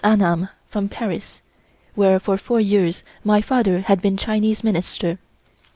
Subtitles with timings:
[0.03, 1.41] "Annam" from Paris,
[1.93, 5.19] where for four years my father had been Chinese Minister.